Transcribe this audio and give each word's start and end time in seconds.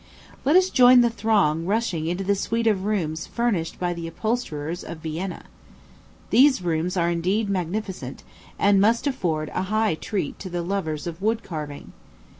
Let 0.45 0.55
us 0.55 0.71
join 0.71 1.01
the 1.01 1.11
throng 1.11 1.67
rushing 1.67 2.07
into 2.07 2.23
the 2.23 2.33
suite 2.33 2.65
of 2.65 2.85
rooms 2.85 3.27
furnished 3.27 3.77
by 3.77 3.93
the 3.93 4.07
upholsterers 4.07 4.83
of 4.83 4.97
Vienna. 4.97 5.43
These 6.31 6.63
rooms 6.63 6.97
are 6.97 7.11
indeed 7.11 7.51
magnificent, 7.51 8.23
and 8.57 8.81
must 8.81 9.05
afford 9.05 9.49
a 9.53 9.61
high 9.69 9.93
treat 9.93 10.39
to 10.39 10.49
the 10.49 10.63
lovers 10.63 11.05
of 11.05 11.21
wood 11.21 11.43
carving. 11.43 11.93